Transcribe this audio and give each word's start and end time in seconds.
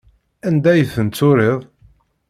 Anda 0.47 0.69
ay 0.73 0.83
ten-turiḍ? 0.93 1.59